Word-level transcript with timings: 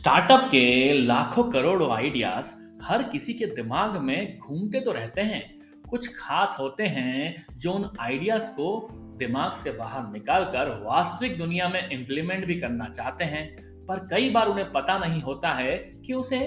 Startup 0.00 0.44
के 0.50 0.92
लाखों 0.98 1.42
करोड़ों 1.44 1.90
आइडियाज़ 1.92 2.52
हर 2.82 3.02
किसी 3.02 3.32
के 3.34 3.46
दिमाग 3.46 3.96
में 3.96 4.38
घूमते 4.38 4.80
तो 4.80 4.92
रहते 4.92 5.20
हैं, 5.20 5.42
कुछ 5.90 6.08
खास 6.16 6.56
होते 6.60 6.86
हैं 6.86 7.44
जो 7.56 7.72
उन 7.72 7.84
आइडियाज़ 8.00 8.48
को 8.50 8.88
दिमाग 9.18 9.56
से 9.56 9.72
बाहर 9.72 10.08
निकालकर 10.12 10.70
वास्तविक 10.84 11.36
दुनिया 11.38 11.68
में 11.68 11.90
इंप्लीमेंट 11.90 12.46
भी 12.46 12.58
करना 12.60 12.88
चाहते 12.88 13.24
हैं। 13.24 13.44
पर 13.86 14.06
कई 14.12 14.30
बार 14.30 14.48
उन्हें 14.48 14.72
पता 14.72 14.98
नहीं 14.98 15.20
होता 15.22 15.52
है 15.52 15.76
कि 16.06 16.12
उसे 16.12 16.40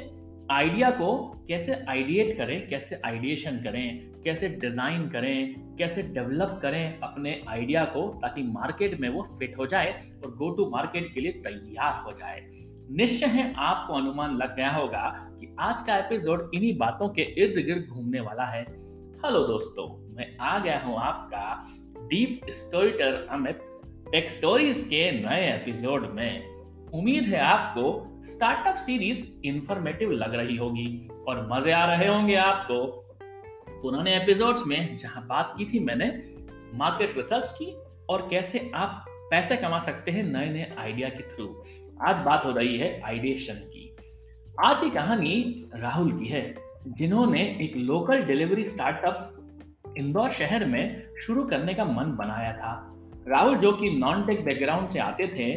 आइडिया 0.51 0.89
को 0.91 1.15
कैसे 1.47 1.83
आइडिएट 1.89 2.37
करें, 2.37 2.67
कैसे 2.69 3.01
आइडिएशन 3.05 3.63
करें, 3.63 4.11
कैसे 4.23 4.49
डिज़ाइन 4.59 5.07
करें, 5.09 5.55
कैसे 5.77 6.03
डेवलप 6.13 6.59
करें 6.61 6.99
अपने 6.99 7.41
आइडिया 7.49 7.85
को 7.85 8.07
ताकि 8.21 8.43
मार्केट 8.51 8.99
में 8.99 9.09
वो 9.09 9.27
फिट 9.39 9.57
हो 9.59 9.67
जाए 9.67 9.99
और 10.23 10.35
गो 10.37 10.49
टू 10.49 10.69
मार्केट 10.69 11.13
के 11.13 11.21
लिए 11.21 11.41
तैयार 11.43 12.03
हो 12.05 12.11
जाए। 12.13 12.47
निश्चय 12.95 13.25
है 13.25 13.53
आपको 13.57 13.93
अनुमान 13.93 14.35
लग 14.37 14.55
गया 14.55 14.71
होगा 14.71 15.29
कि 15.39 15.55
आज 15.59 15.81
का 15.81 15.97
एपिसोड 15.97 16.51
इन्हीं 16.53 16.77
बातों 16.77 17.07
के 17.09 17.21
इर्द 17.21 17.55
गिर्द 17.65 17.85
घूमने 17.85 18.19
वाला 18.19 18.45
है। 18.45 18.61
हेलो 19.23 19.39
दोस्तों, 19.47 20.15
मैं 20.15 20.37
आ 20.37 20.59
गया 20.59 20.79
हूँ 20.79 20.97
आपका 20.97 21.71
deep 22.07 22.41
storyteller 22.49 23.27
Amit, 23.31 23.61
tech 24.11 24.29
stories 24.31 24.83
के 24.83 25.11
नए 25.11 25.49
एपिसोड 25.55 26.09
में। 26.13 26.53
उम्मीद 26.93 27.23
है 27.23 27.39
आपको 27.39 28.21
स्टार्टअप 28.23 28.75
सीरीज़ 28.75 29.25
इंफॉर्मेटिव 29.45 30.11
लग 30.11 30.35
रही 30.35 30.57
होगी 30.57 31.07
और 31.27 31.47
मज़े 31.51 31.71
आ 31.71 31.85
रहे 31.85 32.07
होंगे 32.07 32.35
आपको। 32.35 32.85
पुराने 33.81 34.15
एपिसोड्स 34.15 34.67
में 34.67 34.95
जहाँ 34.95 35.27
बात 35.27 35.55
की 35.57 35.65
थी 35.65 35.79
मैंने, 35.79 36.07
मार्केट 36.73 37.17
रिसर्च 37.17 37.49
की 37.49 37.75
और 38.09 38.27
कैसे 38.29 38.71
आप 38.75 39.05
पैसे 39.09 39.57
कमा 39.57 39.79
सकते 39.79 40.11
हैं 40.11 40.23
नए 40.23 40.49
नए 40.49 40.75
आइडिया 40.77 41.09
के 41.09 41.23
थ्रू। 41.27 41.63
आज 42.01 42.23
बात 42.25 42.45
हो 42.45 42.51
रही 42.51 42.77
है 42.77 43.01
आइडिएशन 43.01 43.53
की। 43.53 43.95
आज 44.65 44.79
की 44.81 44.89
कहानी 44.89 45.69
राहुल 45.75 46.11
की 46.11 46.25
है, 46.25 46.55
जिन्होंने 46.87 47.41
एक 47.61 47.75
लोकल 47.77 48.23
डिलीवरी 48.23 48.63
स्टार्टअप 48.69 49.93
इंदौर 49.97 50.29
शहर 50.29 50.65
में 50.65 51.13
शुरू 51.21 51.43
करने 51.43 51.73
का 51.73 51.85
मन 51.85 52.11
बनाया 52.15 52.51
था। 52.53 52.73
राहुल 53.27 53.57
जो 53.57 53.71
कि 53.71 53.89
नॉन 53.91 54.25
टेक 54.27 54.43
बैकग्राउंड 54.45 54.87
से 54.89 54.99
आते 54.99 55.27
थे, 55.27 55.51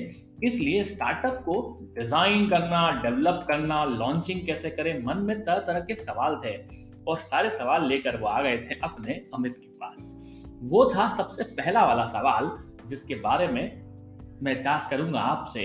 इसलिए 0.47 0.84
स्टार्टअप 0.84 1.42
को 1.45 1.57
डिज़ाइन 1.98 2.48
करना 2.48 2.91
डेवलप 3.03 3.45
करना 3.48 3.84
लॉन्चिंग 3.84 4.47
कैसे 4.47 4.70
करें, 4.70 5.03
मन 5.05 5.19
में 5.19 5.45
तरह 5.45 5.59
तरह 5.59 5.81
के 5.81 5.95
सवाल 5.95 6.41
थे 6.45 6.57
और 7.09 7.17
सारे 7.19 7.51
सवाल 7.51 7.89
लेकर 7.89 8.20
वो 8.20 8.27
आ 8.27 8.41
गए 8.42 8.59
थे 8.59 8.81
अपने 8.84 9.20
अमित 9.34 9.57
के 9.62 9.69
पास। 9.79 10.14
वो 10.62 10.84
था 10.95 11.09
सबसे 11.09 11.45
पहला 11.55 11.84
वाला 11.87 12.05
सवाल, 12.05 12.51
जिसके 12.87 13.14
बारे 13.14 13.48
में 13.48 13.84
मैं 14.42 14.61
चाह 14.62 14.89
करूँगा 14.89 15.20
आपसे 15.20 15.62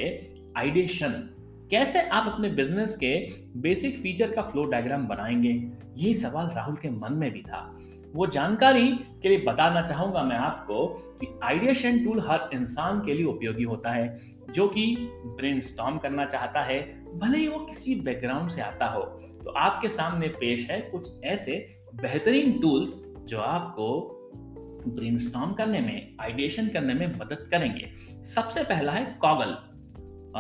आइडिएशन 0.57 1.37
कैसे 1.71 2.01
आप 2.01 2.33
अपने 2.33 2.49
बिज़नेस 2.49 2.95
के 2.95 3.27
बेसिक 3.59 3.95
फीचर 3.95 4.31
का 4.31 4.41
फ्लो 4.41 4.65
डायग्राम 4.65 5.07
बनाएँगे? 5.07 5.49
यही 5.97 6.15
सवाल 6.15 6.47
राहुल 6.47 6.75
के 6.75 6.89
मन 6.89 7.13
में 7.13 7.31
भी 7.31 7.41
था। 7.41 7.75
वो 8.15 8.27
जानकारी 8.27 8.87
के 8.91 9.29
लिए 9.29 9.37
बताना 9.37 9.81
चाहूँगा 9.81 10.23
मैं 10.23 10.35
आपको 10.35 10.87
कि 10.87 11.39
आइडिएशन 11.43 12.05
टूल 12.05 12.19
हर 12.19 12.49
इंसान 12.53 12.99
के 13.05 13.13
लिए 13.13 13.25
उपयोगी 13.25 13.63
होता 13.63 13.91
है, 13.91 14.19
जो 14.49 14.67
कि 14.67 14.95
ब्रेन 15.25 15.61
करना 15.81 16.25
चाहता 16.25 16.61
है, 16.61 17.05
भले 17.19 17.37
ही 17.37 17.47
वो 17.47 17.59
किसी 17.59 17.95
बैकग्राउंड 17.95 18.49
से 18.49 18.61
आता 18.61 18.87
हो। 18.87 19.01
तो 19.43 19.49
आपके 19.49 19.89
सामने 19.89 20.27
पेश 20.27 20.71
है 20.71 20.81
कुछ 20.81 21.23
ऐसे 21.23 21.67
बेहतरीन 21.95 22.59
टूल्स 22.59 23.03
जो 23.27 23.39
आपको 23.39 24.17
ब्रेन 24.87 25.17
करने 25.37 25.79
में 25.79 26.17
आइडिएशन 26.21 26.67
करने 26.67 26.93
में 26.93 27.19
मदद 27.19 27.47
करेंगे। 27.51 27.91
सबसे 28.23 28.63
पहला 28.63 28.91
है 28.91 29.17
कॉगल 29.21 29.70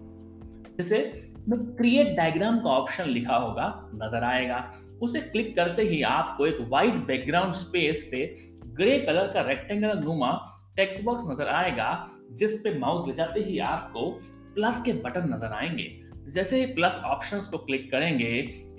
जिसे 0.78 1.12
क्रिएट 1.50 2.17
डायग्राम 2.17 2.59
का 2.59 2.69
ऑप्शन 2.69 3.03
लिखा 3.03 3.35
होगा, 3.35 3.91
नज़र 3.96 4.23
आएगा। 4.23 4.72
उसे 5.02 5.19
क्लिक 5.22 5.56
करते 5.56 5.84
ही 5.84 6.02
आपको 6.02 6.46
एक 6.46 6.58
वाइट 6.69 6.94
बैकग्राउंड 7.08 7.53
स्पेस 7.53 8.08
पे 8.12 8.25
ग्रे 8.74 9.00
कलर 9.00 9.28
का 9.28 9.41
रेक्टेंगल 9.41 9.97
नुमा 10.00 10.31
टेक्स्ट 10.75 11.03
बॉक्स 11.03 11.24
नज़र 11.30 11.47
आएगा, 11.47 12.08
जिस 12.31 12.53
पे 12.53 12.78
माउस 12.80 13.08
ले 13.08 13.13
जाते 13.13 13.40
ही 13.40 13.59
आपको 13.59 14.09
प्लस 14.56 14.81
के 14.81 14.94
बटन 14.94 15.34
नज़र 15.34 15.53
आएँगे। 15.53 15.88
जैसे 16.31 16.59
ही 16.59 16.66
प्लस 16.74 17.00
ऑप्शंस 17.06 17.47
को 17.47 17.58
क्लिक 17.58 17.90
करेंगे, 17.91 18.28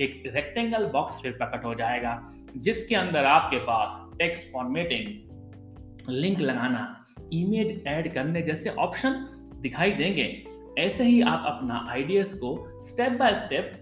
एक 0.01 0.23
रेक्टेंगल 0.27 0.85
बॉक्स 0.85 1.21
फिर 1.23 1.33
प्रकट 1.33 1.65
हो 1.65 1.75
जाएगा, 1.75 2.21
जिसके 2.57 2.95
अंदर 2.95 3.25
आपके 3.25 3.59
पास 3.59 3.97
टेक्स्ट 4.19 4.53
फॉर्मेटिंग 4.53 6.11
लिंक 6.11 6.41
लगाना 6.41 7.05
इमेज 7.33 7.83
ऐड 7.87 8.13
करने 8.15 8.43
जैसे 8.43 8.71
ऑप्शन 8.71 9.27
दिखाई 9.63 9.91
देंगे। 9.91 10.45
ऐसे 10.79 11.05
ही 11.05 11.21
आप 11.23 11.45
अपना 11.47 11.87
आइडियाज़ 11.91 12.35
को 12.37 12.83
step 12.85 13.13
by 13.13 13.35
step 13.35 13.73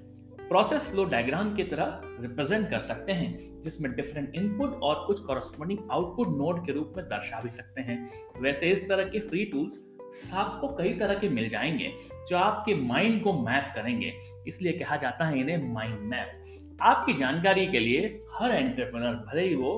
process 0.48 0.90
flow 0.90 1.04
diagram 1.04 1.54
की 1.54 1.64
तरह 1.64 2.00
रिप्रेजेंट 2.20 2.68
कर 2.70 2.78
सकते 2.78 3.12
हैं, 3.12 3.60
जिसमें 3.60 3.94
डिफरेंट 3.94 4.34
इनपुट 4.34 4.74
और 4.82 5.06
कुछ 5.06 5.20
कॉरस्पॉन्डिंग 5.20 5.78
आउटपुट 5.92 6.28
नोड 6.28 6.66
के 6.66 6.72
रूप 6.72 6.92
में 6.96 7.04
दर्शा 7.06 7.40
भी 7.40 7.48
सकते 7.48 7.82
हैं। 7.82 8.08
वैसे 8.40 8.66
इस 8.66 8.88
तरह 8.88 9.04
के 9.04 9.18
फ्री 9.18 9.44
टूल्स 9.44 9.82
आपको 10.32 10.68
कई 10.68 10.92
तरह 10.94 11.14
के 11.14 11.28
मिल 11.28 11.48
जाएँगे, 11.48 11.92
जो 12.28 12.36
आपके 12.36 12.74
माइंड 12.74 13.22
को 13.22 13.32
मैप 13.32 13.72
करेंगे। 13.74 14.12
इसलिए 14.48 14.72
कहा 14.72 14.96
जाता 14.96 15.24
है 15.24 15.40
इन्हें 15.40 15.72
माइंड 15.72 15.98
मैप 16.00 16.78
आपकी 16.82 17.12
जानकारी 17.12 17.66
के 17.66 17.78
लिए 17.78 18.24
हर 18.34 18.50
एंटरप्रेनर 18.50 19.14
भले 19.14 19.42
ही 19.42 19.54
वो 19.54 19.72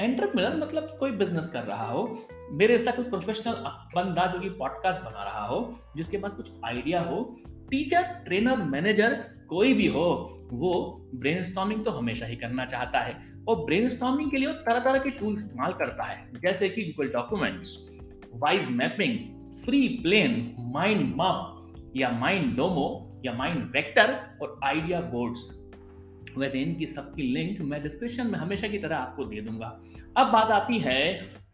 एंटरप्रेनर 0.00 0.56
मतलब 0.56 0.96
कोई 1.00 1.10
बिज़नेस 1.10 1.48
कर 1.50 1.62
रहा 1.62 1.86
हो, 1.86 2.26
मेरे 2.52 2.74
ऐसा 2.74 2.90
कोई 2.90 3.04
प्रोफेशनल 3.04 3.54
बंदा 3.94 4.26
जो 4.26 4.40
कि 4.40 4.48
पॉडकास्ट 4.50 5.00
बना 5.00 5.24
रहा 5.24 5.46
हो, 5.46 5.74
जिसके 5.96 6.18
पास 6.18 6.34
कुछ 6.34 6.50
आइडिया 6.64 7.00
हो 7.00 7.36
टीचर, 7.70 8.02
ट्रेनर, 8.24 8.62
मैनेजर, 8.64 9.14
कोई 9.48 9.72
भी 9.74 9.86
हो, 9.86 10.38
वो 10.52 10.72
ब्रेन 11.14 11.82
तो 11.82 11.90
हमेशा 11.90 12.26
ही 12.26 12.36
करना 12.36 12.64
चाहता 12.64 13.00
है 13.00 13.14
और 13.48 13.64
ब्रेन 13.64 13.88
के 14.30 14.36
लिए 14.36 14.52
तरह 14.60 14.78
तरह 14.78 14.98
के 14.98 15.10
टूल 15.10 15.36
इस्तेमाल 15.36 15.72
करता 15.72 16.04
है, 16.04 16.38
जैसे 16.38 16.68
कि 16.68 16.84
Google 16.84 17.10
documents 17.12 17.76
wise 18.34 18.68
mapping 18.70 19.18
free 19.64 19.86
plane 20.02 20.54
mind 20.74 21.14
mup 21.16 21.92
या 21.96 22.10
माइंड 22.10 22.54
डोमो 22.56 23.08
या 23.24 23.32
माइंड 23.32 23.70
वेक्टर 23.74 24.16
और 24.42 24.58
आइडिया 24.64 25.00
बोर्ड्स 25.00 25.48
वैसे 26.38 26.60
इनकी 26.60 26.86
सबकी 26.86 27.22
लिंक 27.32 27.60
मैं 27.60 27.82
डिस्क्रिप्शन 27.82 28.26
में 28.26 28.38
हमेशा 28.38 28.68
की 28.68 28.78
तरह 28.78 28.96
आपको 28.96 29.24
दे 29.24 29.40
दूँगा। 29.40 29.66
अब 30.16 30.30
बात 30.32 30.50
आती 30.52 30.78
है 30.78 31.00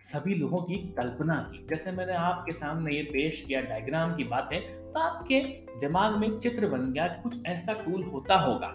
सभी 0.01 0.35
लोगों 0.35 0.61
की 0.61 0.77
कल्पना 0.97 1.35
की। 1.53 1.67
जैसे 1.69 1.93
मैंने 1.93 2.15
आपके 2.15 2.53
सामने 2.53 2.95
ये 2.95 3.03
पेश 3.03 3.41
किया 3.47 3.61
डायग्राम 3.61 4.15
की 4.15 4.25
बातें 4.25 4.61
तो 4.93 5.01
आपके 5.01 5.41
दिमाग 5.81 6.17
में 6.17 6.39
चित्र 6.39 6.69
बन 6.69 6.93
गया 6.93 7.07
कि 7.07 7.23
कुछ 7.23 7.47
ऐसा 7.47 7.73
टूल 7.75 8.03
होता 8.05 8.37
होगा। 8.37 8.73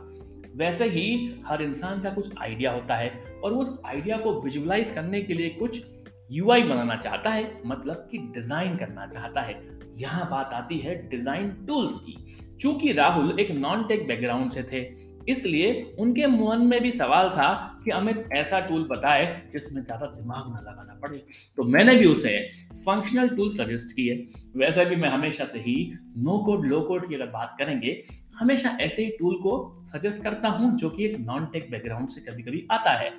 वैसे 0.55 0.85
ही 0.85 1.05
हर 1.47 1.61
इंसान 1.61 2.01
का 2.01 2.09
कुछ 2.09 2.37
आइडिया 2.37 2.71
होता 2.71 2.95
है 2.95 3.09
और 3.43 3.53
उस 3.53 3.79
आइडिया 3.85 4.17
को 4.17 4.33
विजुअलाइज 4.41 4.91
करने 4.91 5.21
के 5.21 5.33
लिए 5.33 5.49
कुछ 5.49 5.81
यूआई 6.31 6.63
बनाना 6.63 6.95
चाहता 6.95 7.29
है 7.29 7.61
मतलब 7.65 8.07
कि 8.11 8.17
डिज़ाइन 8.33 8.75
करना 8.77 9.07
चाहता 9.07 9.41
है। 9.41 9.59
यहाँ 9.97 10.29
बात 10.29 10.53
आती 10.53 10.77
है 10.79 10.95
डिज़ाइन 11.09 11.49
टूल्स 11.67 11.99
की। 11.99 12.17
चूँकि 12.61 12.91
राहुल 12.93 13.39
एक 13.39 13.51
नॉन 13.51 13.83
टेक 13.83 14.07
बैकग्राउंड 14.07 14.51
से 14.51 14.63
थे 14.63 14.83
इसलिए 15.29 15.95
उनके 15.99 16.27
मन 16.27 16.61
में 16.61 16.81
भी 16.81 16.91
सवाल 16.91 17.29
था 17.29 17.67
कि 17.85 17.91
अमित 17.91 18.29
ऐसा 18.33 18.59
टूल 18.59 18.83
बताए 18.83 19.41
जिसमें 19.51 19.83
ज़्यादा 19.83 20.05
दिमाग 20.05 20.51
ना 20.53 20.59
लगाना 20.59 20.99
पड़े। 21.01 21.17
तो 21.57 21.63
मैंने 21.63 21.95
भी 21.95 22.05
उसे 22.05 22.37
फंक्शनल 22.73 23.29
टूल 23.29 23.49
सजेस्ट 23.49 23.95
किए। 23.95 24.15
वैसे 24.57 24.85
भी 24.85 24.95
मैं 24.95 25.09
हमेशा 25.09 25.45
से 25.45 25.59
ही 25.59 25.93
नो 26.17 26.37
कोड 26.37 26.65
लो 26.65 26.81
कोड 26.81 27.09
की 27.09 27.15
अगर 27.15 27.25
बात 27.25 27.55
करेंगे, 27.59 28.03
हमेशा 28.35 28.77
ऐसे 28.81 29.05
ही 29.05 29.09
टूल 29.09 29.35
को 29.35 29.83
सजेस्ट 29.85 30.23
करता 30.23 30.49
हूँ 30.49 30.77
जो 30.77 30.89
कि 30.89 31.05
एक 31.05 31.19
नॉन 31.19 31.45
टेक 31.45 31.71
बैकग्राउंड 31.71 32.09
से 32.09 32.21
कभी 32.21 32.43
कभी 32.43 32.67
आता 32.71 32.93
है। 32.93 33.09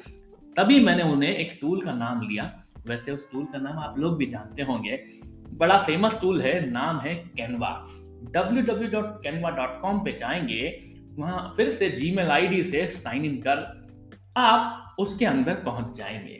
तभी 0.56 0.80
मैंने 0.80 1.02
उन्हें 1.02 1.36
एक 1.36 1.58
टूल 1.60 1.80
का 1.80 1.92
नाम 1.92 2.20
लिया। 2.20 2.52
वैसे 2.86 3.12
उस 3.12 3.30
टूल 3.32 3.44
का 3.44 3.58
नाम 3.58 3.78
आप 3.78 3.98
लोग 3.98 4.16
भी 4.16 4.26
जानते 4.26 4.62
होंगे। 4.62 5.04
बड़ा 5.52 5.78
फ़ेमस 5.78 6.20
टूल 6.20 6.40
है, 6.42 6.70
नाम 6.70 7.00
है 7.00 7.14
कैनवा 7.14 7.86
www.canva.com 8.36 10.04
पे 10.04 10.12
जाएँगे 10.12 10.80
वहाँ 11.18 11.52
फिर 11.56 11.68
से 11.68 11.88
जीमेल 11.90 12.28
आईडी 12.28 12.62
से 12.64 12.86
साइन 12.88 13.24
इन 13.24 13.36
कर 13.36 13.58
आप 14.36 14.96
उसके 14.98 15.26
अंदर 15.26 15.54
पहुँच 15.54 15.96
जाएँगे। 15.96 16.34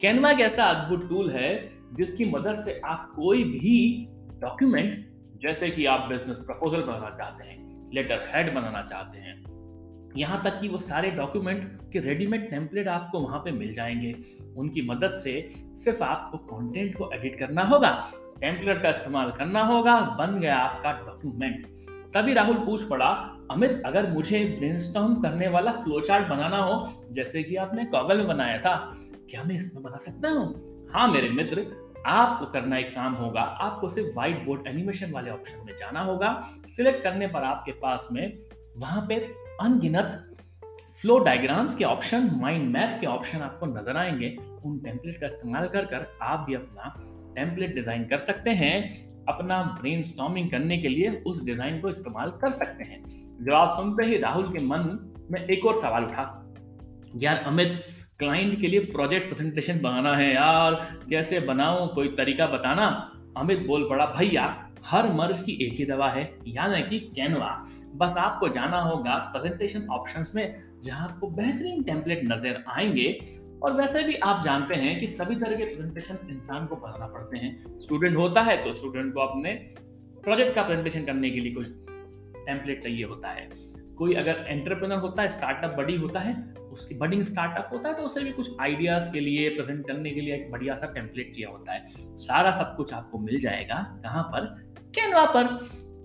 कैनवा 0.00 0.30
एक 0.30 0.40
ऐसा 0.40 0.64
अद्भुत 0.64 1.08
टूल 1.08 1.30
है 1.30 1.68
जिसकी 1.92 2.24
मदद 2.24 2.54
से 2.54 2.80
आप 2.84 3.12
कोई 3.16 3.44
भी 3.44 4.06
डॉक्यूमेंट 4.40 5.38
जैसे 5.42 5.70
कि 5.70 5.86
आप 5.86 6.08
बिज़नेस 6.08 6.36
प्रपोजल 6.36 6.82
बनाना 6.82 7.10
चाहते 7.10 7.44
हैं 7.44 7.74
लेटर 7.94 8.24
हेड 8.34 8.54
बनाना 8.54 8.82
चाहते 8.82 9.18
हैं, 9.18 9.34
यहाँ 10.16 10.42
तक 10.44 10.60
कि 10.60 10.68
वो 10.68 10.78
सारे 10.78 11.10
डॉक्यूमेंट 11.10 11.92
के 11.92 11.98
रेडीमेड 11.98 12.48
टेम्पलेट 12.50 12.88
आपको 12.88 13.20
वहाँ 13.20 13.38
पे 13.38 13.50
मिल 13.50 13.72
जाएँगे। 13.72 14.14
उनकी 14.56 14.82
मदद 14.82 15.10
से 15.10 15.48
सिर्फ़ 15.54 16.02
आपको 16.02 16.38
कंटेंट 16.38 16.96
को 16.96 17.10
एडिट 17.14 17.38
करना 17.38 17.62
होगा 17.62 17.90
टेम्पलेट 18.40 18.82
का 18.82 18.88
इस्तेमाल 18.88 19.30
करना 19.30 19.62
होगा, 19.62 20.00
बन 20.00 20.38
गया 20.40 20.56
आपका 20.56 20.92
डॉक्यूमेंट 20.92 21.66
तभी 22.14 22.32
राहुल 22.32 22.56
पूछ 22.56 22.82
पड़ा 22.82 23.35
अमित, 23.50 23.82
अगर 23.86 24.10
मुझे 24.12 24.56
ब्रेनस्टॉर्म 24.58 25.14
करने 25.14 25.48
वाला 25.48 25.72
फ्लोचार्ट 25.72 26.28
बनाना 26.28 26.56
हो, 26.56 26.96
जैसे 27.12 27.42
कि 27.42 27.56
आपने 27.56 27.84
कॉगल 27.84 28.16
में 28.16 28.26
बनाया 28.26 28.58
था, 28.58 28.92
क्या 29.30 29.42
मैं 29.42 29.56
इसमें 29.56 29.82
बना 29.84 29.96
सकता 29.96 30.28
हूँ? 30.28 30.88
हाँ 30.92 31.08
मेरे 31.08 31.28
मित्र, 31.28 31.66
आपको 32.06 32.46
करना 32.46 32.78
एक 32.78 32.94
काम 32.94 33.12
होगा, 33.12 33.40
आपको 33.40 33.88
सिर्फ़ 33.88 34.14
व्हाइट 34.14 34.44
बोर्ड 34.44 34.66
एनिमेशन 34.66 35.12
वाले 35.12 35.30
ऑप्शन 35.30 35.66
में 35.66 35.74
जाना 35.76 36.00
होगा 36.00 36.48
सिलेक्ट 36.66 37.02
करने 37.02 37.26
पर 37.26 37.42
आपके 37.42 37.72
पास 37.72 38.08
में 38.12 38.38
वहाँ 38.78 39.06
पे 39.08 39.14
अनगिनत 39.60 40.22
फ्लो 41.00 41.18
डायग्राम्स 41.18 41.74
के 41.74 41.84
ऑप्शन 41.84 42.30
माइंड 42.34 42.70
मैप 42.70 42.98
के 43.00 43.06
ऑप्शन 43.06 43.38
आपको 43.38 43.66
नज़र 43.66 43.96
आएँगे, 43.96 44.36
उन 44.64 44.78
टेम्पलेट 44.78 45.20
का 45.20 45.26
इस्तेमाल 45.26 45.68
कर 45.68 45.84
कर 45.84 46.06
आप 46.22 46.44
भी 46.48 46.54
अपना 46.54 46.94
टेम्पलेट 47.36 47.74
डिज़ाइन 47.74 48.04
कर 48.04 48.18
सकते 48.18 48.50
हैं। 48.50 49.05
अपना 49.28 49.62
ब्रेन 49.82 50.48
करने 50.48 50.78
के 50.78 50.88
लिए 50.88 51.10
उस 51.26 51.44
डिज़ाइन 51.44 51.80
को 51.80 51.88
इस्तेमाल 51.88 52.30
कर 52.30 52.50
सकते 52.50 52.84
हैं। 52.84 53.02
जवाब 53.44 53.70
सुनते 53.70 54.06
ही 54.06 54.18
राहुल 54.18 54.52
के 54.52 54.58
मन 54.58 54.98
में 55.30 55.40
एक 55.40 55.66
और 55.66 55.76
सवाल 55.76 56.04
उठा, 56.04 56.54
यार 57.16 57.36
अमित 57.36 57.82
क्लाइंट 58.18 58.60
के 58.60 58.68
लिए 58.68 58.80
प्रोजेक्ट 58.80 59.34
प्रेजेंटेशन 59.34 59.80
बनाना 59.80 60.14
है 60.16 60.34
यार, 60.34 60.74
कैसे 61.10 61.40
बनाऊँ, 61.40 61.88
कोई 61.94 62.08
तरीका 62.08 62.46
बताना? 62.46 62.86
अमित 63.36 63.66
बोल 63.66 63.88
पड़ा, 63.90 64.06
भैया, 64.06 64.44
हर 64.86 65.12
मर्ज 65.12 65.42
की 65.42 65.52
एक 65.66 65.78
ही 65.78 65.84
दवा 65.84 66.08
है, 66.08 66.22
यानी 66.48 66.82
कि 66.82 66.98
कैनवा 67.16 67.64
बस 67.94 68.16
आपको 68.16 68.48
जाना 68.48 68.80
होगा 68.80 69.14
प्रेजेंटेशन 69.34 69.86
ऑप्शंस 69.88 70.32
में, 70.34 70.56
जहाँ 70.82 71.08
आपको 71.08 71.28
बेहतरीन 71.30 71.82
टेम्पलेट 71.82 72.20
नज़र 72.24 72.62
आएँगे 72.68 73.18
और 73.62 73.72
वैसे 73.72 74.02
भी 74.02 74.14
आप 74.14 74.42
जानते 74.44 74.74
हैं 74.74 74.98
कि 75.00 75.06
सभी 75.06 75.36
तरह 75.36 75.56
के 75.56 75.64
प्रेजेंटेशन 75.64 76.18
इंसान 76.30 76.66
को 76.66 76.76
बनाना 76.76 77.06
पड़ते 77.06 77.38
हैं। 77.38 77.78
स्टूडेंट 77.78 78.16
होता 78.16 78.42
है 78.42 78.64
तो 78.64 78.72
स्टूडेंट 78.72 79.14
को 79.14 79.20
अपने 79.20 79.52
प्रोजेक्ट 80.24 80.54
का 80.54 80.62
प्रेजेंटेशन 80.62 81.04
करने 81.04 81.30
के 81.30 81.40
लिए 81.40 81.52
कुछ 81.52 81.68
टेम्पलेट 82.46 82.82
चाहिए 82.82 83.04
होता 83.04 83.28
है। 83.28 83.48
कोई 83.98 84.14
अगर 84.14 84.44
एंटरप्रेनर 84.48 84.96
होता 84.96 85.22
है 85.22 85.28
स्टार्टअप 85.28 85.74
बड़ी 85.76 85.96
होता 85.96 86.20
है, 86.20 86.34
उसकी 86.72 86.94
बडिंग 86.94 87.22
स्टार्टअप 87.22 87.68
होता 87.72 87.88
है 87.88 87.94
तो 87.94 88.02
उसे 88.02 88.22
भी 88.24 88.32
कुछ 88.32 88.50
आइडियाज़ 88.60 89.10
के 89.12 89.20
लिए 89.20 89.48
प्रेजेंट 89.48 89.86
करने 89.86 90.10
के 90.10 90.20
लिए 90.20 90.34
एक 90.34 90.50
बढ़िया 90.50 90.74
सा 90.74 90.86
टेम्पलेट 90.86 91.32
चाहिए 91.34 91.50
होता 91.50 91.72
है। 91.72 91.84
सारा 92.16 92.50
सब 92.50 92.76
कुछ 92.76 92.92
आपको 92.94 93.18
मिल 93.18 93.40
जाएगा 93.40 93.76
कहाँ 94.04 94.22
पर? 94.22 94.46
कैनवा 94.94 95.24
पर। 95.26 95.46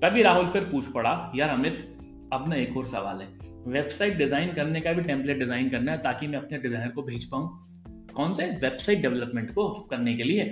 तभी 0.02 0.22
राहुल 0.24 0.48
फिर 0.48 0.62
पूछ 0.62 0.86
पड़ा, 0.86 1.32
यार 1.36 1.50
अमित 1.50 1.91
अब 2.34 2.48
ना 2.50 2.56
एक 2.56 2.78
और 2.78 2.86
सवाल 2.86 3.22
है। 3.22 3.28
वेबसाइट 3.68 4.18
डिज़ाइन 4.18 4.54
करने 4.54 4.82
का 4.82 4.94
भी 4.94 5.02
टेम्पलेट 5.04 5.40
डिज़ाइन 5.40 5.70
करना 5.70 5.92
है 5.92 5.98
ताकि 5.98 6.28
मैं 6.28 6.40
अपने 6.40 6.58
डिज़ाइनर 6.58 6.92
को 6.92 7.02
भेज 7.02 7.26
पाऊँ। 7.26 8.14
कौन 8.14 8.34
से? 8.34 8.46
वेबसाइट 8.46 9.02
डेवलपमेंट 9.02 9.54
को 9.54 9.68
करने 9.90 10.14
के 10.14 10.24
लिए। 10.24 10.44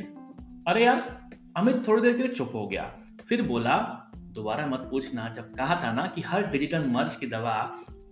अरे 0.68 0.84
यार, 0.86 1.30
अमित 1.58 1.88
थोड़ी 1.88 2.02
देर 2.02 2.18
के 2.18 2.24
लिए 2.24 2.34
चुप 2.34 2.52
हो 2.56 2.68
गया। 2.68 2.84
फिर 3.28 3.42
बोला, 3.42 3.78
दोबारा 4.34 4.66
मत 4.68 4.88
पूछना। 4.92 5.30
जब 5.30 5.54
कहा 5.56 5.82
था 5.84 5.92
ना 5.94 6.06
कि 6.06 6.22
हर 6.22 6.48
डिजिटल 6.48 6.86
मर्ज 6.88 7.16
की 7.16 7.28
दवा 7.28 7.56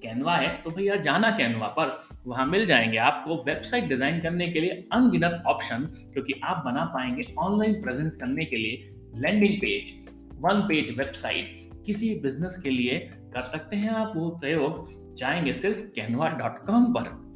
कैनवा 0.03 0.35
है 0.35 0.49
तो 0.63 0.71
भैया 0.71 0.95
जाना 0.95 1.29
कैनवा 1.31 1.67
पर। 1.77 1.97
वहाँ 2.27 2.45
मिल 2.45 2.65
जाएँगे 2.65 2.97
आपको 2.97 3.35
वेबसाइट 3.43 3.87
डिज़ाइन 3.89 4.19
करने 4.21 4.47
के 4.47 4.61
लिए 4.61 4.87
अनगिनत 4.93 5.43
ऑप्शन 5.47 5.87
क्योंकि 6.13 6.39
आप 6.43 6.63
बना 6.65 6.83
पाएँगे 6.85 7.25
ऑनलाइन 7.39 7.81
प्रेजेंस 7.83 8.15
करने 8.15 8.45
के 8.45 8.57
लिए 8.57 8.91
landing 9.15 9.57
page 9.57 9.93
one 10.41 10.61
page 10.61 10.97
website 10.97 11.66
किसी 11.87 12.19
बिज़नेस 12.19 12.61
के 12.63 12.69
लिए 12.69 12.99
कर 13.33 13.41
सकते 13.41 13.75
हैं 13.75 13.89
आप 13.89 14.11
वो 14.15 14.29
प्रयोग, 14.29 15.15
जाएँगे 15.15 15.53
सिर्फ़ 15.53 15.79
कैनवा 15.79 16.29
डॉट 16.29 16.65
कॉम 16.67 16.93
पर। 16.93 17.27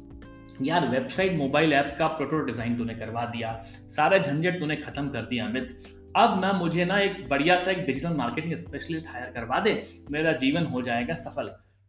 यार 0.62 0.88
वेबसाइट 0.88 1.32
मोबाइल 1.32 1.72
ऐप 1.72 1.96
का 1.98 2.06
प्रोटो 2.06 2.40
डिज़ाइन 2.40 2.76
तूने 2.76 2.94
करवा 2.94 3.24
दिया, 3.24 3.62
सारा 3.88 4.18
झंझट 4.18 4.58
तूने 4.58 4.76
खत्म 4.76 5.08
कर 5.08 5.22
दिया, 5.22 5.46
अमित। 5.46 5.74
अब 6.16 6.40
ना 6.40 6.52
मुझे 6.52 6.84
ना 6.84 6.98
एक 6.98 7.28
बढ़िया 7.28 7.56
सा 7.56 7.70
एक 7.70 7.86
डिजिटल 7.86 8.14
मार्केटिंग 8.14 8.54
स्पेशलिस्ट 8.54 9.08
हायर 9.08 9.30
करवा 9.30 9.60
दे, 9.60 9.82
मेरा 10.10 10.32
जीवन 10.32 10.66
हो 10.66 10.82
जाएगा 10.82 11.14
सफल। 11.14 11.48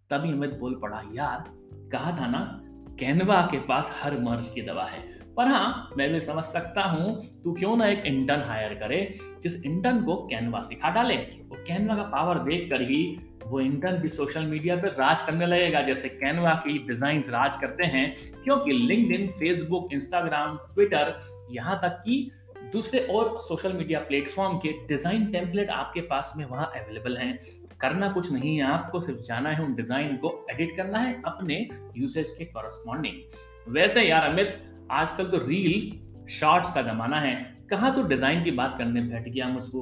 तभी 0.10 0.32
अमित 0.32 0.54
बोल 0.54 0.80
पड़ा, 0.82 1.02
यार, 1.14 1.44
कहा 1.92 2.18
था 2.22 2.28
ना 2.28 2.60
कैनवा 3.00 3.42
के 3.52 3.60
पास 3.60 4.00
हर 4.04 4.20
मर्ज 4.20 4.50
की 4.50 4.62
दवा 4.62 4.86
है। 4.86 5.13
पर 5.38 5.48
हाँ 5.48 5.90
मैं 5.98 6.12
भी 6.12 6.20
समझ 6.20 6.44
सकता 6.44 6.82
हूँ, 6.82 7.20
तू 7.44 7.54
क्यों 7.54 7.76
ना 7.78 7.88
एक 7.88 8.06
इंटर्न 8.06 8.42
हायर 8.42 8.74
करे, 8.74 9.00
जिस 9.42 9.64
इंटर्न 9.66 10.04
को 10.04 10.16
कैनवा 10.28 10.62
सिखा 10.62 10.90
डाले। 10.90 11.16
वो 11.16 11.64
कैनवा 11.68 11.96
का 11.96 12.04
पावर 12.10 12.40
देख 12.40 12.70
कर 12.70 12.82
ही 12.82 13.06
वो 13.44 13.60
इंटर्न 13.60 13.98
भी 13.98 14.10
सोशल 14.10 14.46
मीडिया 14.46 14.76
पर 14.76 14.96
राज 15.00 15.22
करने 15.22 15.46
लगेगा, 15.46 15.82
जैसे 15.82 16.10
कैनवा 16.10 16.54
की 16.66 16.78
डिज़ाइन 16.88 17.24
राज 17.30 17.58
करते 17.62 17.86
हैं, 17.86 18.14
क्योंकि 18.44 18.74
लिंक्डइन, 18.74 19.28
फेसबुक, 19.30 19.90
इंस्टाग्राम, 19.94 20.58
ट्विटर, 20.74 21.16
यहाँ 21.52 21.80
तक 21.82 22.02
कि 22.06 22.32
दूसरे 22.74 23.00
और 23.08 23.38
सोशल 23.40 23.74
मीडिया 23.74 24.00
प्लेटफॉर्म 24.00 24.58
के 24.58 24.72
डिज़ाइन 24.88 25.26
टेम्पलेट 25.32 25.70
आपके 25.70 26.02
पास 26.04 26.34
में 26.38 26.46
वहाँ 26.46 26.72
अवेलेबल 26.76 27.18
हैं। 27.18 27.38
करना 27.82 28.10
कुछ 28.12 28.32
नहीं 28.32 28.56
है, 28.58 28.64
आपको 28.64 29.02
सिर्फ़ 29.02 29.22
जाना 29.22 29.50
है 29.50 29.64
उन 29.66 29.74
डिज़ाइन 29.76 30.16
को 30.18 30.46
एडिट 30.52 30.76
करना 30.78 31.00
है 31.00 31.22
अपने 31.26 31.68
यूसेज 31.98 32.36
के 32.38 32.46
कॉरस्पॉन्डिंग। 32.46 33.74
वैसे 33.74 34.02
यार, 34.02 34.30
अमित 34.32 34.62
आजकल 34.92 35.26
तो 35.26 35.38
रील 35.38 36.28
शॉर्ट्स 36.30 36.74
का 36.74 36.82
जमाना 36.82 37.20
है। 37.20 37.34
कहाँ 37.70 37.94
तो 37.96 38.04
डिज़ाइन 38.04 38.44
की 38.44 38.52
बात 38.52 38.76
करने 38.78 39.02
बैठ 39.02 39.30
गया 39.30 39.48
मुझको। 39.48 39.82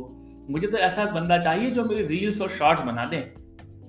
मुझे 0.50 0.68
तो 0.68 0.78
ऐसा 0.78 1.06
बंदा 1.06 1.38
चाहिए 1.38 1.72
जो 1.72 1.86
मेरी 1.86 2.06
रील्स 2.08 2.42
और 2.42 2.50
शॉर्ट्स 2.50 2.84
बना 2.84 3.06
दे। 3.06 3.20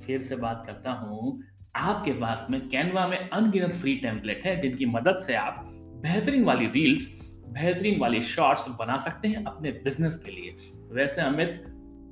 फिर 0.06 0.22
से 0.22 0.36
बात 0.36 0.62
करता 0.66 0.92
हूँ। 0.92 1.42
आपके 1.76 2.12
पास 2.12 2.46
में 2.50 2.60
कैनवा 2.68 3.06
में 3.06 3.28
अनगिनत 3.30 3.74
फ्री 3.74 3.94
टेम्पलेट 3.96 4.46
है, 4.46 4.60
जिनकी 4.60 4.86
मदद 4.86 5.16
से 5.16 5.34
आप 5.34 5.68
बेहतरीन 6.02 6.44
वाली 6.44 6.66
रील्स 6.66 7.10
बेहतरीन 7.48 8.00
वाली 8.00 8.22
शॉर्ट्स 8.22 8.68
बना 8.68 8.96
सकते 8.96 9.28
हैं 9.28 9.44
अपने 9.44 9.70
बिज़नेस 9.70 10.16
के 10.16 10.32
लिए। 10.32 10.54
वैसे 10.92 11.22
अमित, 11.22 11.64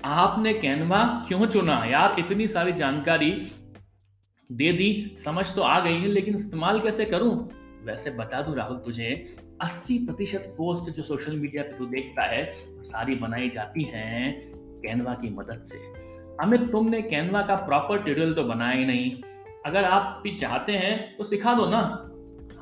आपने 0.04 0.52
कैनवा 0.54 1.24
क्यों 1.28 1.46
चुना? 1.46 1.84
यार, 1.84 2.16
इतनी 2.18 2.46
सारी 2.46 2.72
जानकारी 2.72 3.30
दे 4.50 4.72
दी, 4.72 5.14
समझ 5.16 5.54
तो 5.54 5.62
आ 5.62 5.80
गई 5.80 5.94
है, 5.94 6.08
लेकिन 6.08 6.34
इस्तेमाल 6.34 6.80
कैसे 6.80 7.04
करूँ? 7.04 7.50
वैसे 7.84 8.10
बता 8.10 8.42
दूँ 8.42 8.54
राहुल, 8.56 8.76
तुझे 8.76 9.36
80 9.62 9.98
प्रतिशत 9.98 10.54
पोस्ट 10.58 10.96
जो 10.96 11.02
सोशल 11.02 11.36
मीडिया 11.36 11.62
पे 11.62 11.78
तू 11.78 11.86
देखता 11.86 12.22
है, 12.22 12.52
सारी 12.80 13.14
बनाई 13.14 13.50
जाती 13.50 13.82
हैं 13.82 14.42
कैनवा 14.82 15.14
की 15.14 15.30
मदद 15.30 15.62
से। 15.62 15.78
अमित, 16.42 16.70
तुमने 16.72 17.02
कैनवा 17.02 17.42
का 17.42 17.54
प्रॉपर 17.56 18.02
ट्यूटोरियल 18.02 18.34
तो 18.34 18.44
बनाया 18.44 18.72
ही 18.72 18.84
नहीं। 18.86 19.10
अगर 19.66 19.84
आप 19.84 20.20
भी 20.22 20.34
चाहते 20.36 20.72
हैं 20.72 21.16
तो 21.16 21.24
सिखा 21.24 21.54
दो 21.54 21.66
ना। 21.66 21.80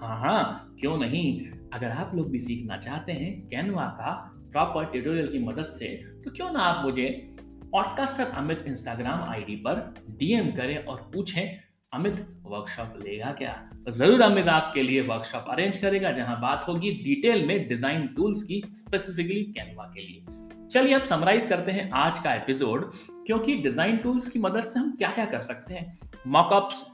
हाँ 0.00 0.18
हाँ 0.20 0.76
क्यों 0.80 0.96
नहीं? 0.98 1.50
अगर 1.72 1.90
आप 1.90 2.12
लोग 2.14 2.30
भी 2.30 2.40
सीखना 2.40 2.76
चाहते 2.76 3.12
हैं 3.12 3.48
कैनवा 3.48 3.84
का 3.84 4.12
प्रॉपर 4.52 4.84
ट्यूटोरियल 4.84 5.26
की 5.28 5.38
मदद 5.38 5.68
से 5.68 5.86
तो 6.24 6.30
क्यों 6.30 6.50
ना 6.52 6.58
आप 6.58 6.84
मुझे 6.84 7.34
पॉडकास्टर 7.72 8.24
अमित 8.24 8.64
इंस्टाग्राम 8.66 9.28
आईडी 9.30 9.56
पर 9.56 9.94
डीएम 10.10 10.50
करें 10.50 10.84
और 10.84 11.10
पूछें 11.14 11.67
अमित 11.92 12.16
वर्कशॉप 12.44 12.96
लेगा 12.98 13.30
क्या? 13.32 13.52
तो 13.86 13.90
ज़रूर 13.90 14.20
अमित 14.20 14.48
आपके 14.48 14.82
लिए 14.82 15.00
वर्कशॉप 15.02 15.44
अरेंज 15.50 15.76
करेगा, 15.78 16.10
जहाँ 16.12 16.40
बात 16.40 16.64
होगी 16.68 16.90
डिटेल 17.04 17.46
में 17.46 17.68
डिज़ाइन 17.68 18.06
टूल्स 18.16 18.42
की 18.42 18.62
स्पेसिफिकली 18.74 19.42
कैनवा 19.52 19.84
के 19.94 20.02
लिए। 20.02 20.66
चलिए 20.68 20.94
अब 20.94 21.02
समराइज 21.04 21.46
करते 21.46 21.72
हैं 21.72 21.90
आज 21.96 22.18
का 22.18 22.34
एपिसोड 22.34 22.84
क्योंकि 23.26 23.54
डिज़ाइन 23.62 23.96
टूल्स 23.96 24.28
की 24.28 24.38
मदद 24.38 24.64
से 24.64 24.78
हम 24.80 24.94
क्या 24.96 25.10
क्या 25.10 25.24
कर 25.24 25.38
सकते 25.40 25.74
हैं? 25.74 25.98
मॉकअप्स 26.26 26.84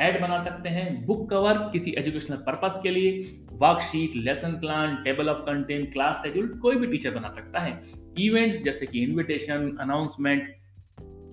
एड 0.00 0.20
बना 0.20 0.38
सकते 0.44 0.68
हैं 0.68 1.04
बुक 1.06 1.28
कवर 1.30 1.58
किसी 1.72 1.94
एजुकेशनल 1.98 2.36
पर्पस 2.46 2.80
के 2.82 2.90
लिए 2.90 3.20
worksheet 3.60 4.16
lesson 4.16 4.58
plan 4.60 4.96
table 5.04 5.28
of 5.28 5.40
content 5.42 5.92
class 5.92 6.22
schedule 6.24 6.58
कोई 6.62 6.76
भी 6.76 6.86
टीचर 6.86 7.14
बना 7.14 7.28
सकता 7.30 7.60
है। 7.60 7.80
इवेंट्स 8.18 8.62
जैसे 8.64 8.86
कि 8.86 9.02
इनविटेशन 9.02 9.76
अनाउंसमेंट 9.80 10.54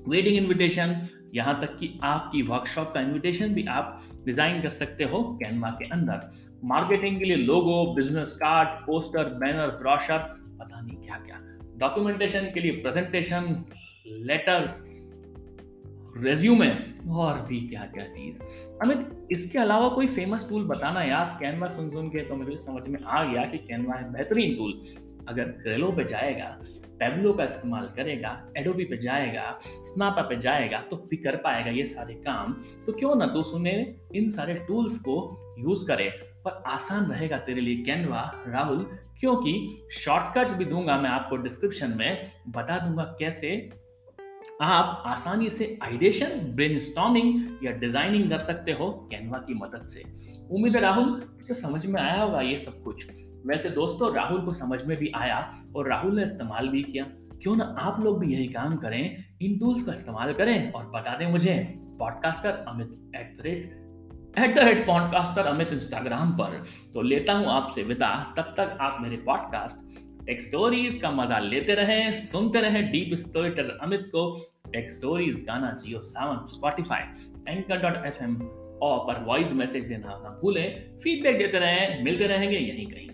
वेडिंग 0.07 0.37
इनविटेशन 0.37 0.95
यहाँ 1.35 1.59
तक 1.61 1.75
कि 1.77 1.89
आपकी 2.03 2.41
वर्कशॉप 2.41 2.91
का 2.93 3.01
इनविटेशन 3.01 3.53
भी 3.53 3.65
आप 3.69 3.99
डिज़ाइन 4.25 4.61
कर 4.61 4.69
सकते 4.69 5.03
हो 5.03 5.21
कैनवा 5.41 5.69
के 5.71 5.85
अंदर। 5.89 6.29
मार्केटिंग 6.65 7.19
के 7.19 7.25
लिए 7.25 7.35
logo 7.37 7.85
business 7.95 8.33
card 8.33 8.85
poster 8.85 9.29
banner 9.35 9.77
brochure 9.79 10.17
पता 10.59 10.81
नहीं 10.81 10.97
क्या 10.97 11.17
क्या 11.17 11.39
डॉक्यूमेंटेशन 11.79 12.51
के 12.53 12.59
लिए 12.59 12.71
प्रेजेंटेशन 12.81 13.65
लेटर्स 14.07 14.81
रेज्यूमे 16.17 16.69
और 17.11 17.41
भी 17.41 17.59
क्या 17.59 17.81
क्या 17.93 18.03
चीज़। 18.05 18.41
अमित, 18.81 19.27
इसके 19.31 19.59
अलावा 19.59 19.87
कोई 19.89 20.07
फ़ेमस 20.07 20.49
टूल 20.49 20.63
बताना 20.67 21.03
यार। 21.03 21.37
कैनवा 21.41 21.69
सुन 21.69 21.89
सुन 21.89 22.09
के 22.09 22.23
तो 22.25 22.35
मुझे 22.35 22.57
समझ 22.57 22.87
में 22.87 22.99
आ 23.01 23.23
गया 23.23 23.45
कि 23.45 23.57
कैनवा 23.59 23.95
है 23.95 24.11
बेहतरीन 24.13 24.55
टूल 24.57 24.73
अगर 25.29 25.43
ग्रेलो 25.61 25.91
पे 25.91 26.03
जाएगा 26.03 26.57
पेबलो 26.99 27.33
का 27.33 27.43
इस्तेमाल 27.43 27.87
करेगा 27.87 28.31
एडोबी 28.57 28.83
पे 28.85 28.97
जाएगा 28.97 29.59
स्नापा 29.65 30.21
पे 30.21 30.35
जाएगा 30.39 30.81
तो 30.81 30.95
भी 31.09 31.17
कर 31.17 31.35
पाएगा 31.35 31.71
ये 31.71 31.85
सारे 31.85 32.13
काम। 32.13 32.53
तो 32.85 32.93
क्यों 32.93 33.15
ना 33.15 33.25
दोस्तों 33.25 33.59
ने 33.59 33.73
इन 34.15 34.29
सारे 34.29 34.53
टूल्स 34.67 34.97
को 34.97 35.15
यूज़ 35.59 35.87
करे? 35.87 36.09
पर 36.45 36.63
आसान 36.67 37.11
रहेगा 37.11 37.37
तेरे 37.37 37.61
लिए 37.61 37.83
कैनवा 37.83 38.31
राहुल 38.47 38.83
क्योंकि 39.19 39.87
शॉर्टकट्स 39.91 40.57
भी 40.57 40.65
दूँगा 40.65 40.97
मैं 40.97 41.09
आपको 41.09 41.37
डिस्क्रिप्शन 41.37 41.93
में, 41.97 42.31
बता 42.49 42.77
दूँगा 42.77 43.03
कैसे 43.19 43.49
आप 44.61 45.03
आसानी 45.07 45.49
से 45.49 45.77
आइडेशन 45.83 46.39
ब्रेन 46.55 47.59
या 47.63 47.71
डिज़ाइनिंग 47.71 48.29
कर 48.29 48.37
सकते 48.39 48.71
हो 48.71 48.89
कैनवा 49.11 49.37
की 49.37 49.53
मदद 49.53 49.85
से। 49.85 50.03
उम्मीद 50.51 50.75
है 50.75 50.81
राहुल 50.81 51.11
तो 51.47 51.53
समझ 51.53 51.85
में 51.85 52.01
आया 52.01 52.21
होगा 52.21 52.41
ये 52.41 52.59
सब 52.61 52.83
कुछ। 52.83 53.05
वैसे 53.47 53.69
दोस्तों, 53.69 54.13
राहुल 54.15 54.41
को 54.41 54.53
समझ 54.53 54.83
में 54.85 54.97
भी 54.97 55.11
आया 55.15 55.39
और 55.75 55.87
राहुल 55.89 56.15
ने 56.15 56.23
इस्तेमाल 56.23 56.67
भी 56.67 56.83
किया। 56.83 57.05
क्यों 57.41 57.55
ना 57.55 57.75
आप 57.79 57.99
लोग 57.99 58.19
भी 58.19 58.33
यही 58.33 58.47
काम 58.47 58.75
करें, 58.77 59.23
इन 59.41 59.57
टूल्स 59.59 59.83
का 59.83 59.93
इस्तेमाल 59.93 60.33
करें 60.33 60.71
और 60.71 60.85
बता 60.87 61.17
दें 61.17 61.27
मुझे। 61.27 61.55
Podcaster 61.99 62.65
Amit 62.67 63.11
at 63.15 63.37
the 63.37 63.45
rate 63.45 63.79
at 64.39 64.55
the 64.55 64.59
rate 64.59 64.85
podcaster 64.87 65.45
Amit 65.45 65.69
Instagram 65.73 66.31
पर। 66.33 66.63
तो 66.93 67.01
लेता 67.01 67.33
हूँ 67.33 67.47
आपसे 67.47 67.83
विदा। 67.83 68.13
तब 68.37 68.53
तक 68.57 68.77
आप 68.81 68.97
मेरे 69.01 69.17
पॉडकास्ट 69.25 70.10
टेक 70.25 70.41
स्टोरीज 70.41 70.97
का 70.97 71.11
मज़ा 71.11 71.39
लेते 71.39 71.75
रहे, 71.75 72.11
सुनते 72.13 72.61
रहे 72.61 72.81
डीप 72.81 73.13
स्टोरी 73.17 73.49
टेलर 73.49 73.77
अमित 73.81 74.01
को। 74.05 74.23
Tech 74.73 74.91
stories 74.91 75.43
Gaana 75.47 75.71
Jio 75.81 76.01
Saavn 76.01 76.45
Spotify 76.47 77.53
Anchor 77.53 77.77
dot 77.77 78.05
F 78.07 78.23
M 78.23 78.35
और 78.83 78.99
पर 79.07 79.23
वॉइस 79.23 79.51
मैसेज 79.53 79.83
देना 79.83 80.19
ना 80.23 80.39
भूलें। 80.41 80.97
फीडबैक 80.97 81.37
देते 81.37 81.59
रहे, 81.59 82.03
मिलते 82.03 82.27
रहेंगे 82.27 82.57
यहीं 82.57 82.85
कहीं। 82.87 83.09